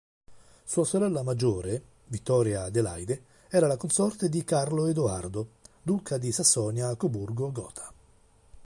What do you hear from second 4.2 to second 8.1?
di Carlo Edoardo, Duca di Sassonia-Coburgo-Gotha.